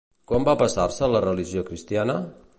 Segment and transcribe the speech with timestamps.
[0.29, 2.19] Quan va passar-se a la religió cristiana?